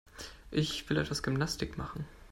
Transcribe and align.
Ich 0.49 0.89
will 0.89 0.97
etwas 0.97 1.21
Gymnastik 1.21 1.77
machen. 1.77 2.05